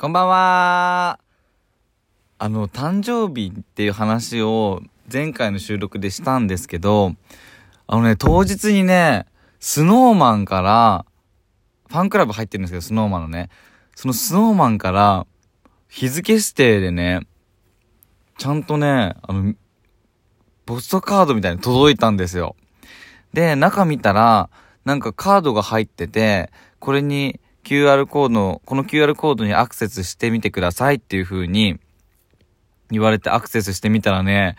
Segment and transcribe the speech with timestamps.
[0.00, 1.20] こんばんは。
[2.38, 4.80] あの、誕生日っていう話を
[5.12, 7.16] 前回の収録でしたんですけど、
[7.86, 9.26] あのね、当日にね、
[9.58, 11.04] スノーマンから、
[11.90, 13.50] ファンクラブ入ってるんですけど、スノーマンのね、
[13.94, 15.26] そのスノーマンから、
[15.90, 17.26] 日付指定でね、
[18.38, 19.52] ちゃんとね、あの、
[20.64, 22.56] ポストカードみたいに届いたんですよ。
[23.34, 24.48] で、中見たら、
[24.86, 31.78] なんかカードが入ってて、これに QR コード、この QR コードにアクセスしてみてくださいっていう風に
[32.90, 34.56] 言われてアクセスしてみたらね、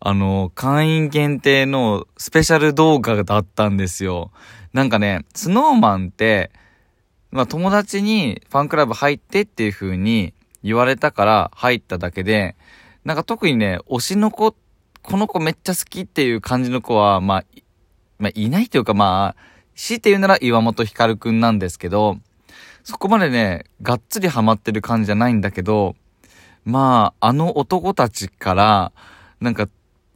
[0.00, 4.30] あの、会員限定のスペシャル動画だったんですよ。
[4.72, 6.50] なんかね、スノーマンって、
[7.30, 10.32] まあ友達にファンクラブ入ってっていう風に
[10.62, 12.56] 言われたから入っただけで、
[13.04, 14.54] なんか特にね、推しの子、
[15.02, 17.44] この子めっちゃ好きっていう感じの子は、まあ、
[18.18, 19.42] まあいないというかまあ、
[19.74, 22.18] 強いて言うなら岩本光くんなんですけど、
[22.88, 25.96] そこまでね、がっつりハマってる感じじゃないんだけど、
[26.64, 28.92] まあ、あの男たちから、
[29.40, 29.68] なんか、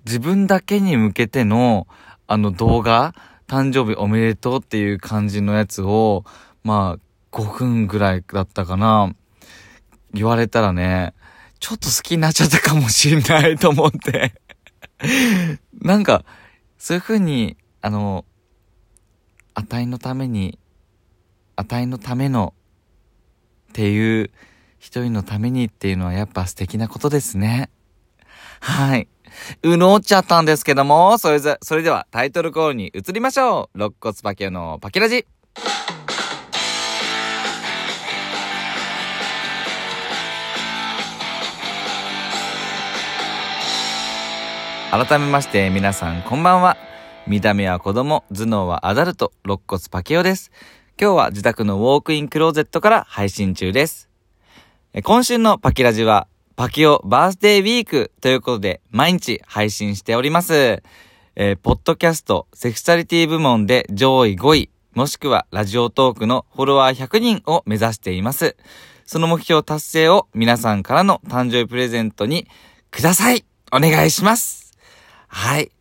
[0.07, 1.89] 自分だけに向けての、
[2.29, 3.13] あの動画、
[3.49, 6.25] 誕生日おめでとうっていう感じのやつを、
[6.63, 9.17] まあ、5分ぐらいだったかな。
[10.15, 11.15] 言われたらね、
[11.59, 14.33] ちょっと好きになっちゃったかもしんないと思って
[15.83, 16.25] なんか、
[16.79, 18.25] そういう風に、あの、
[19.55, 20.57] 値のために、
[21.57, 22.55] 値のための
[23.71, 24.31] っていう
[24.79, 27.71] 一人のためにっていうのはやっぱ素敵なことですね。
[28.61, 29.09] はい。
[29.63, 33.79] うのっちゃったんですけども、それぞ、それではタイトルコールに移りましょう。
[33.79, 35.25] 肋骨パキオのパキラジ。
[44.91, 46.77] 改めまして皆さんこんばんは。
[47.29, 50.51] 見た目は子供、頭脳はアダルト、肋骨パケオです。
[51.01, 54.11] 今日は自宅のウォークインクローゼットから配信中です。
[55.03, 60.83] 今週のパキラジは、パキオバースデーウィークということで、毎日配信しております。
[61.37, 68.59] えー、ポッドキャスト、セクシャリティ部門で上位5位、もしくはラジオトークのフォロワー100人を目指しています。
[69.07, 72.47] その目標達成を皆さんからの誕生日プレゼントに
[72.91, 74.77] くださいお願いします
[75.29, 75.73] はい。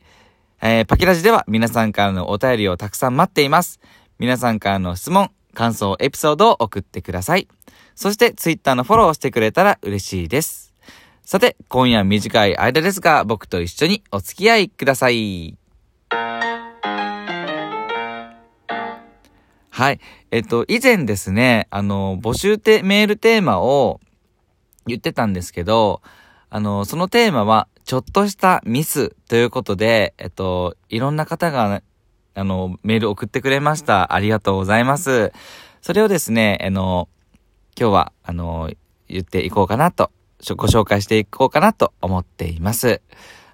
[0.61, 3.81] えー、パキラジでは皆さんからのお便りをたくさん待っています。
[4.19, 7.47] 皆さんからの質問、感想、エピソードを送ってください。
[7.95, 10.73] そして、ツイッターのフォローしてくれたら嬉しいです。
[11.23, 15.57] さて、今夜短い間ですが、僕と一緒にお付き合いください。
[19.69, 20.01] はい。
[20.31, 24.01] えっと、以前ですね、あの、募集て、メールテーマを
[24.85, 26.01] 言ってたんですけど、
[26.49, 31.81] あの、そのテーマは、ちょっとしたミスということで、えっと、いろんな方が
[32.39, 34.13] あの、メール送ってくれました。
[34.13, 35.33] ありがとうございます。
[35.81, 37.09] それをですね、あの、
[37.77, 38.71] 今日は、あの、
[39.07, 40.11] 言っていこうかなと、
[40.55, 43.01] ご紹介していこうかなと思っています。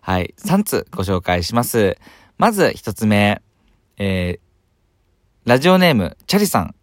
[0.01, 0.35] はい。
[0.38, 1.97] 3つご紹介します。
[2.38, 3.41] まず1つ目、
[3.97, 6.75] えー、ラジオネーム、チャリさん。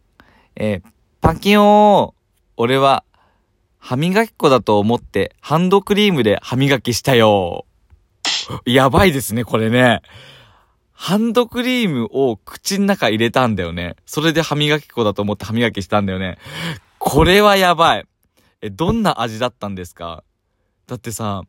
[0.56, 0.82] えー、
[1.20, 2.14] パキオー、
[2.56, 3.04] 俺は、
[3.78, 7.66] 歯磨き粉だと思ってハンドクリームで歯磨きしたよ。
[8.64, 10.02] やばいですね、これね。
[10.92, 13.96] ハンドクリームを口の中入れたんだよね。
[14.06, 16.38] それで歯磨き粉だと思って歯磨きしたんだよね。
[16.98, 18.06] これはやばい。
[18.60, 20.22] え、どんな味だったんですか？
[20.86, 21.42] だってさ、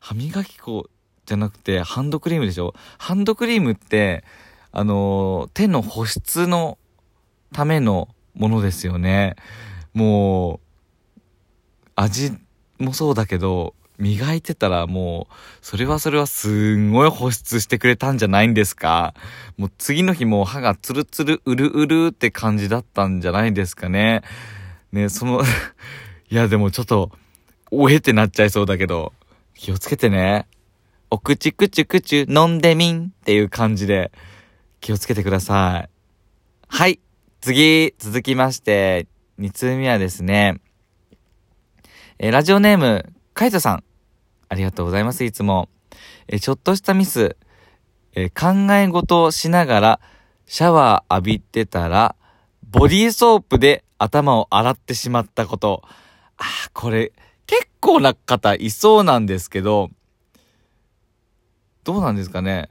[0.00, 0.88] 歯磨き粉
[1.26, 2.74] じゃなくてハンドクリームでしょ？
[2.98, 4.24] ハンドクリームって、
[4.72, 6.78] あのー、手の保湿の
[7.52, 9.36] ためのものですよね。
[9.94, 10.60] もう、
[11.94, 12.32] 味
[12.78, 19.14] もそうだけど、磨いてたらもう、それはそれはすんごい保湿してくれたんじゃないんですか？
[19.56, 24.22] もう次の日も歯がツルツルうるうるって感じだったんじゃないですかね。
[24.92, 25.42] ね、その
[26.30, 27.10] いやでもちょっと、
[27.70, 29.12] おえってなっちゃいそうだけど、
[29.54, 30.46] 気をつけてね。
[31.10, 34.12] お口くちゅくちゅ飲んでみんっていう感じで、
[34.80, 35.90] 気をつけてください。
[36.68, 37.00] はい。
[37.40, 39.06] 次、続きまして、
[39.38, 40.60] 二通目はですね、
[42.18, 43.84] え、ラジオネーム、カイトさん。
[44.48, 45.68] ありがとうございます、いつも。
[46.26, 47.36] えちょっとしたミス、
[48.14, 50.00] え考え事をしながら
[50.46, 52.16] シャワー浴びてたら、
[52.70, 55.82] ボディーソープで頭を洗ってしまったこと。
[56.38, 57.12] あこれ、
[57.46, 59.90] 結構な方いそうなんですけど、
[61.84, 62.68] どうなんですかね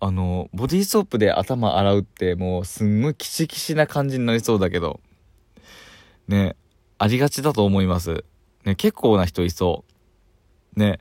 [0.00, 5.00] あの、ボディーソープで頭洗うってもうすんごいキシキシな感じになりそうだけど、
[6.28, 6.56] ね、
[6.98, 8.24] ありがちだと思います。
[8.64, 9.87] ね、結構な人いそう。
[10.78, 11.00] ね。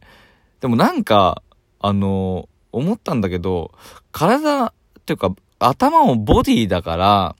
[0.60, 1.42] でもなんか、
[1.80, 3.72] あの、思ったんだけど、
[4.12, 4.74] 体っ
[5.06, 7.36] ていうか、頭もボディだから、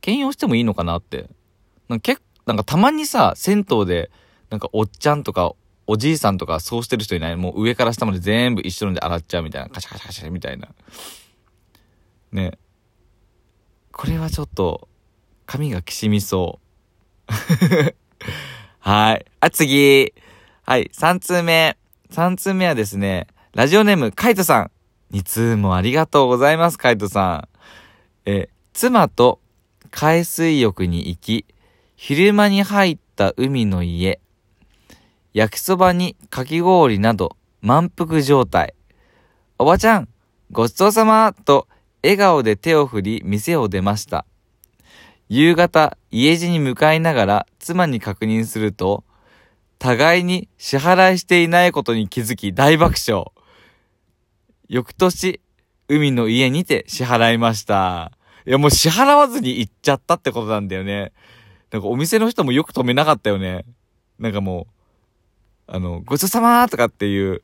[0.00, 1.28] 兼用してもいいのかなって。
[1.88, 4.10] なんか結なんかたまにさ、銭湯で、
[4.48, 5.52] なんかおっちゃんとか、
[5.86, 7.36] おじいさんとかそうしてる人いない？
[7.36, 9.68] もう上から下まで全部一緒ので洗っちゃうみたいな。
[9.68, 10.68] カシャカシャカシャみたいな。
[12.32, 12.58] ね。
[13.92, 14.88] これはちょっと、
[15.46, 16.60] 髪がきしみそ
[17.28, 17.32] う。
[18.78, 19.26] はい。
[19.40, 20.14] あ、次。
[20.62, 20.90] はい。
[20.94, 21.76] 3通目。
[22.10, 24.70] 3通目はですね、ラジオネーム、カイトさん。
[25.12, 27.48] 2通もありがとうございます、カイトさ
[28.26, 28.30] ん。
[28.30, 29.40] え、妻と
[29.90, 31.46] 海水浴に行き、
[31.96, 34.20] 昼間に入った海の家、
[35.32, 38.74] 焼きそばにかき氷など満腹状態。
[39.58, 40.08] おばちゃん、
[40.52, 41.66] ごちそうさまと
[42.02, 44.26] 笑顔で手を振り店を出ました。
[45.28, 49.04] 夕方、家路に向かいながら妻に確認すると、
[49.80, 53.32] 互いに支払いしていないことに気づき大爆笑。
[54.68, 55.40] 翌年、
[55.88, 58.12] 海の家にて支払いました。
[58.46, 61.12] いやもう支払わずに行っちゃったってことなんだよね。
[61.70, 63.64] なんかお店の人もよく止めなかったよね。
[64.18, 64.66] なんかも
[65.66, 67.42] う、あの、ごちそうさまとかっていう、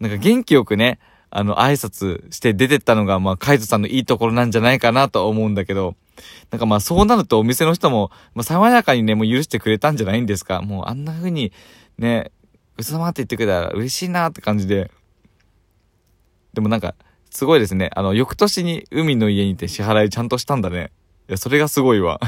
[0.00, 0.98] なんか元気よくね、
[1.28, 5.96] あの、挨拶して出てったのが、まあ、カイトさんのいいところなんじゃないかなと思うんだけど、
[6.50, 10.62] なんかまあ、そうなるとお店の人も、まあ、爽やかにね、もう許してくれたんじゃないんですか。
[10.62, 11.52] もうあんな風に、
[11.98, 12.30] ね、
[12.76, 14.90] ごちそうさまって言ってくれたら嬉しいなって感じで。
[16.52, 16.94] でもなんか、
[17.30, 17.90] すごいですね。
[17.94, 20.90] あの、翌年に海の家にて支払いちゃんとしたんだね。
[21.28, 22.20] いや、それがすごいわ。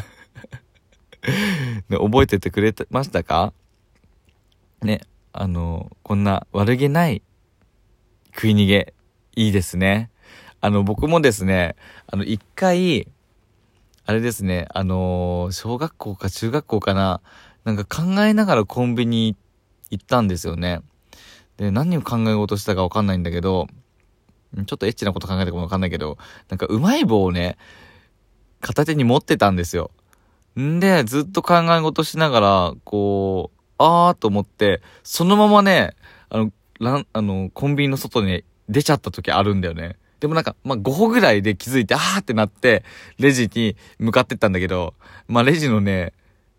[1.88, 3.52] ね、覚えててくれてましたか？
[4.82, 5.00] ね、
[5.32, 7.22] あの、こんな悪気ない
[8.34, 8.94] 食い逃げ、
[9.36, 10.10] いいですね。
[10.60, 11.76] あの、僕もですね、
[12.06, 13.08] あの、一回、
[14.10, 17.20] あれですね、あのー、小学校か中学校かな、
[17.62, 19.36] なんか考えながらコンビニ
[19.90, 20.80] 行ったんですよね。
[21.58, 23.68] で、何を考えようとしたかわかんないんだけど、
[24.66, 26.18] ちょっとエッチなこと考えたかもわかんないけど、
[26.48, 27.56] なんかうまい棒をね、
[28.60, 29.92] 片手に持ってたんですよ。
[30.58, 35.94] んで、ずっと考え事しながら、こう、あーと思って、そのままね、
[36.30, 39.99] あの、ラン、あの、コンビニの外に出ちゃった時あるんだよね。
[40.20, 42.84] でもなんか、まあ、5歩ぐらいで気づいて、あーってなって、
[43.18, 44.94] レジに向かってったんだけど、
[45.26, 46.12] まあ、レジのね、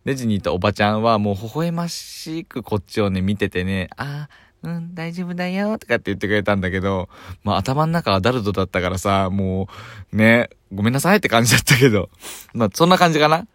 [0.04, 7.10] レジにいたおばちゃんはもう微笑ましくこっちをね、見ててね、あー、うん、大丈夫だよ、とかって言ってくれたんだけど、
[7.44, 9.68] まあ、頭の中はダルトだったからさ、も
[10.12, 12.10] う、ね、ごめんなさいって感じだったけど、
[12.54, 13.48] まあ、そんな感じかな？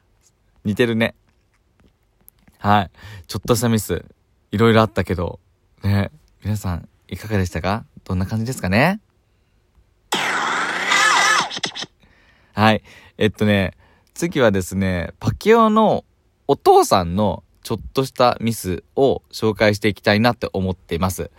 [0.65, 1.15] 似てるね。
[2.59, 2.91] はい。
[3.27, 4.05] ちょっとしたミス、
[4.51, 5.39] いろいろあったけど、
[5.83, 6.11] ね、
[6.43, 7.85] 皆さん、いかがでしたか？
[8.05, 9.01] どんな感じですかね？
[12.57, 12.83] はい。
[13.19, 13.75] えっとね、
[14.15, 16.07] 次はですね、パキオの
[16.49, 21.31] お父さんのちょっとしたミスを紹介していきたいなって思っています。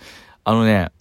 [0.44, 0.92] あのね、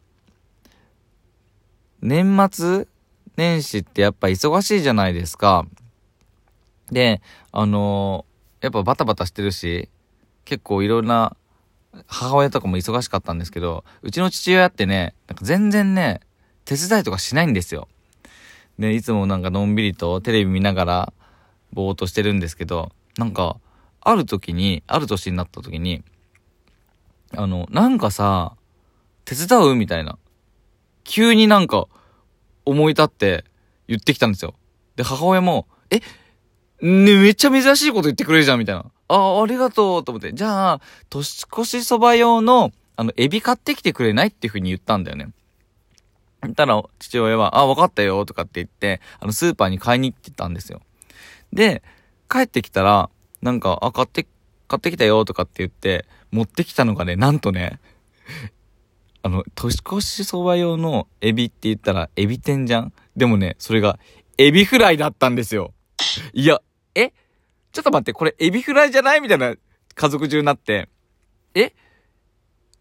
[2.01, 2.89] 年末
[3.37, 5.67] 年始ってやっぱ忙しいじゃないですか。
[6.91, 7.21] で、
[7.53, 9.91] あのー、やっぱバタバタしてるし、
[10.47, 11.37] 結構いろんな
[12.07, 16.21] 母親とかも忙しかったんですけど、うちの父親ってね、なんか全然ね、
[16.65, 17.87] 手伝いとかしないんですよ。
[18.79, 21.13] で、いつもなんかのんびりとテレビ見ながら、
[21.73, 23.57] ぼーっとしてるんですけど、なんか、
[24.01, 26.05] ある時に、ある年になった時に、
[27.35, 28.55] あの、なんかさ、
[29.25, 30.19] 手伝うみたいな。
[31.05, 31.87] 急になんか、
[32.65, 33.45] 思い立って
[33.89, 34.55] 言ってきたんですよ。
[34.97, 36.01] で、母親も、え、
[36.81, 38.85] ね、めっちゃ珍しいこと言ってくれるじゃん、みたいな。
[39.09, 40.35] あ、ありがとう、と思って。
[40.35, 44.29] じゃあ、年越しそば用の、あの、エビ買ってきてくれない？
[44.29, 45.31] っていう風に言ったんだよね。
[46.55, 50.83] たら、父親は、あ、わかったよ、とかって言って、あの、スーパーに買いに行ってたんですよ。
[51.53, 51.83] で、
[52.31, 53.11] 帰ってきたら、
[53.43, 54.27] なんか、あ、買って、
[54.69, 57.81] 買ってきたよ、とかって言って、持ってきたのがね、なんとね、
[59.23, 62.93] あの、年越しそば用のエビって言ったら、エビ天じゃん？
[63.17, 63.99] でもね、それが、
[64.39, 65.73] エビフライだったんですよ。
[66.33, 66.61] いや、
[66.95, 67.13] え？
[67.73, 69.21] ちょっと待って、これエビフライじゃない？
[69.21, 69.55] みたいな
[69.95, 70.89] 家族中になって、
[71.55, 71.73] え？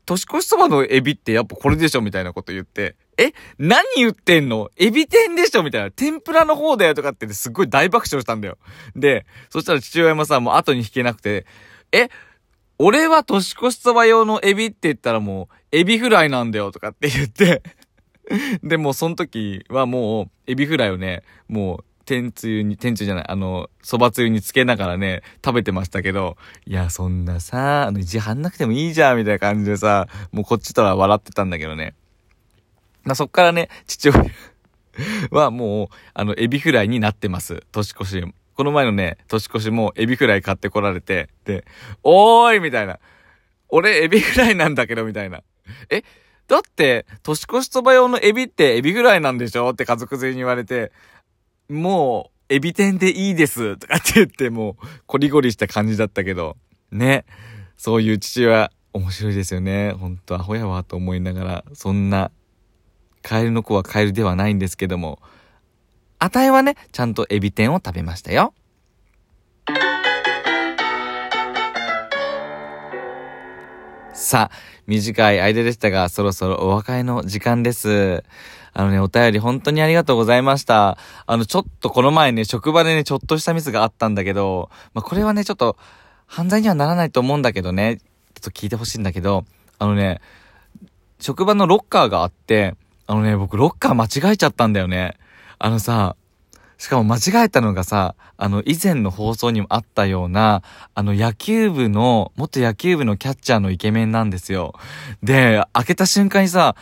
[0.06, 2.02] 年越しそばのエビってやっぱこれでしょ？
[2.02, 4.70] みたいなこと言って、え何言ってんの？
[4.78, 5.64] エビ天でしょ？
[5.64, 5.92] みたいな。
[5.92, 8.58] 天ぷらの方だよとかってすっごい大爆笑したんだよ。
[8.96, 11.46] で、そしたら父親もさ、もう後に引けなくて、
[11.92, 12.10] え
[12.78, 17.62] 俺は年越しそば用のエビって言ったらもう、エビフライなんだよとかって言って
[18.64, 31.96] で、もうその時はもう、エビフライをね、もう、天つゆに、天つゆじゃない、あの、蕎麦つゆにつけながらね、食べてましたけど、いや、そんなさ、あの、意地張んなくてもいいじゃん、みたいな感じでさ、もうこっちとは笑ってたんだけどね。
[33.06, 34.26] まあ、そっからね、父親
[35.32, 37.64] はもう、あの、エビフライになってます。
[37.72, 38.24] 年越し。
[38.56, 41.66] この前のね、年越しもエビフライ買ってこられて、で、
[42.04, 43.00] おーいみたいな。
[43.70, 45.44] 俺、エビフライなんだけど、みたいな。
[45.90, 46.04] え
[46.48, 49.70] だって、年越しそば用のエビってエビフライなんでしょ？
[49.70, 50.92] って家族全員に言われて、
[51.70, 56.56] もう、エビ天でいいですとかって言ってもう、コリゴリした感じだったけど、
[56.92, 57.26] ね。
[57.76, 59.92] そういう父は面白いですよね。
[59.92, 62.32] ほんとアホやわと思いながら、そんな、
[63.26, 65.20] カエルの子はカエルではないんですけども、
[66.20, 68.54] あたいはね、ちゃんとエビ天を食べましたよ。
[74.14, 74.56] さあ、
[74.86, 78.24] 短い間でしたが、そろそろお別れの時間です。
[78.74, 81.00] あのね、お便り本当にありがとうございました。
[81.26, 85.78] あの、ちょっとこの前ね、職場でね、ちょっとしたミスがあったんだけど、まあ、これはね、ちょっと、
[86.28, 89.46] 犯罪にはならないと思うんだけどね、ちょっと聞いてほしいんだけど、
[89.80, 90.22] あのね、
[91.20, 92.76] 職場のロッカーがあって、
[93.08, 95.18] あのね、僕ロッカー間違えちゃったんだよね。
[95.60, 96.16] あのさ、
[96.78, 100.62] しかも間違えたのがさ、あの、以前の放送にもあったような、
[100.94, 104.74] あの、野球部の、元野球部のキャッチャーのイケメンなんですよ。
[105.24, 106.76] で、開けた瞬間にさ、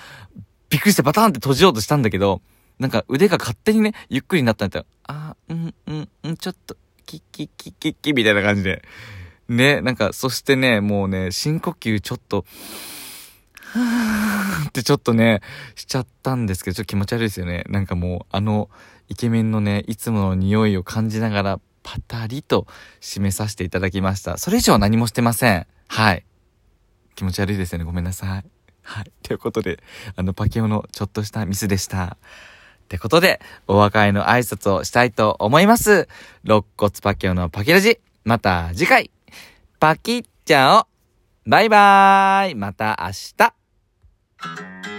[0.69, 2.41] びっくりしてバタンって閉じようとしたんだけど、
[2.79, 4.85] なんか腕が勝手にね、ゆっくりになったんだよ。
[5.03, 6.75] あ、うん、うん、うん、ちょっと、
[7.05, 8.81] キッキッキッキッキッみたいな感じで。
[9.49, 15.41] ね、なんか、そしてね、もうね、深呼吸ちょっと、ーってちょっとね、
[15.75, 17.63] しちゃったんですけど、ちょっと気持ち悪いですよね。
[17.69, 18.69] なんかもう、あの、
[19.09, 22.65] イケメンのね、いつもの匂いを感じながら、パタリと
[23.01, 24.37] 締めさせていただきました。
[24.37, 25.67] それ以上何もしてません。
[25.87, 26.25] はい。
[27.15, 27.83] 気持ち悪いですよね。
[27.83, 28.45] ごめんなさい。
[28.81, 29.11] はい。
[29.21, 29.79] ということで、
[30.15, 32.17] あの、パケオのちょっとしたミスでした。
[32.83, 36.07] ってことで、お別れの挨拶をしたいと思います。
[36.43, 37.99] 肋骨パケオのパケラジ。
[38.23, 39.11] また次回。
[39.79, 40.87] パキッチャオ。
[41.45, 42.55] バイバーイ。
[42.55, 43.62] また明日。
[44.43, 44.92] Thank you.